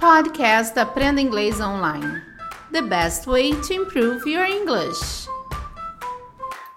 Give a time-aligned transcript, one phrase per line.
[0.00, 2.22] Podcast Aprenda Inglês Online.
[2.72, 5.28] The best way to improve your English.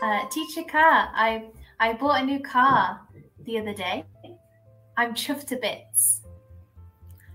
[0.02, 1.50] Uh, teacher Car, I
[1.80, 3.08] I bought a new car
[3.46, 4.04] the other day.
[4.98, 6.22] I'm chuffed to bits.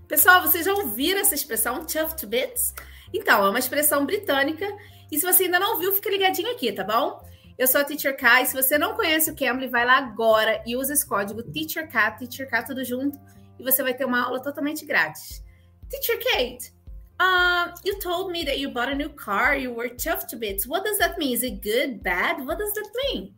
[0.07, 2.75] Pessoal, vocês já ouviram essa expressão chuffed to bits?
[3.11, 4.67] Então, é uma expressão britânica.
[5.11, 7.19] E se você ainda não viu, fica ligadinho aqui, tá bom?
[7.57, 8.43] Eu sou a Teacher K.
[8.43, 11.89] E se você não conhece o Cambly, vai lá agora e usa esse código Teacher
[11.89, 13.19] K, Teacher K tudo junto,
[13.57, 15.48] e você vai ter uma aula totalmente grátis.
[15.89, 16.71] Teacher Kate,
[17.19, 19.55] uh, you told me that you bought a new car.
[19.55, 20.67] You were chuffed to bits.
[20.67, 21.33] What does that mean?
[21.33, 22.45] Is it good, bad?
[22.45, 23.33] What does that mean?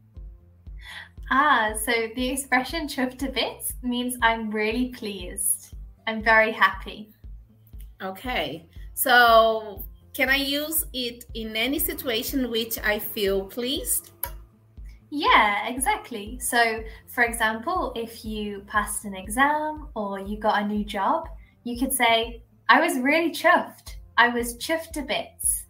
[1.32, 5.74] Ah, so the expression chuffed to bits means I'm really pleased.
[6.06, 7.14] I'm very happy.
[8.02, 8.68] Okay.
[8.94, 14.12] So, can I use it in any situation which I feel pleased?
[15.10, 16.38] Yeah, exactly.
[16.40, 21.30] So, for example, if you passed an exam or you got a new job,
[21.64, 23.96] you could say, I was really chuffed.
[24.18, 25.66] I was chuffed to bits.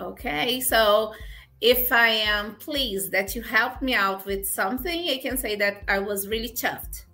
[0.00, 0.60] Okay.
[0.60, 1.12] So,
[1.60, 5.82] if I am pleased that you helped me out with something, I can say that
[5.88, 7.04] I was really chuffed.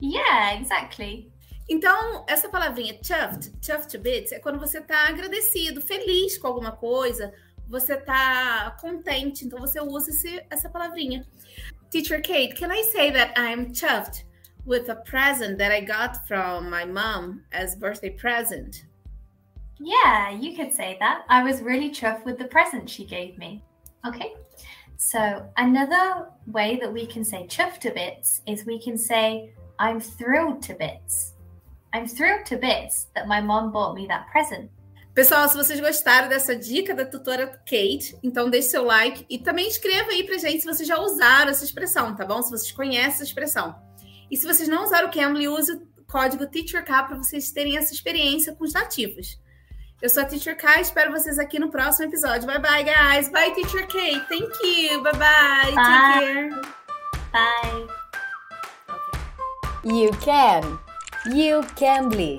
[0.00, 1.30] Yeah, exactly.
[1.70, 6.72] Então, essa palavrinha chuffed, chuffed to bits, é quando você tá agradecido, feliz com alguma
[6.72, 7.32] coisa,
[7.68, 11.26] você tá contente, então você usa esse, essa palavrinha.
[11.90, 14.24] Teacher Kate, can I say that I'm chuffed
[14.68, 18.84] with a present that I got from my mom as birthday present?
[19.80, 21.24] Yeah, you could say that.
[21.28, 23.64] I was really chuffed with the present she gave me.
[24.06, 24.34] Okay.
[24.98, 30.00] So, another way that we can say chuffed to bits is we can say, I'm
[30.00, 31.34] thrilled to bits.
[31.94, 34.70] I'm thrilled to bits that my mom bought me that present.
[35.14, 39.66] Pessoal, se vocês gostaram dessa dica da tutora Kate, então deixe seu like e também
[39.66, 42.42] escreva aí pra gente se vocês já usaram essa expressão, tá bom?
[42.42, 43.87] Se vocês conhecem essa expressão.
[44.30, 47.92] E se vocês não usaram o Cambly, use o código TEACHERK para vocês terem essa
[47.92, 49.38] experiência com os nativos.
[50.00, 52.46] Eu sou a Teacher K, espero vocês aqui no próximo episódio.
[52.46, 53.28] Bye bye, guys.
[53.30, 54.20] Bye, Teacher K.
[54.28, 55.02] Thank you.
[55.02, 55.74] Bye bye.
[55.74, 55.84] Bye.
[55.84, 56.50] Take care.
[57.32, 58.08] Bye.
[59.84, 60.78] You can.
[61.34, 62.38] You can be.